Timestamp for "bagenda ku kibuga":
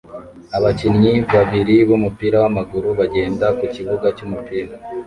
2.99-4.07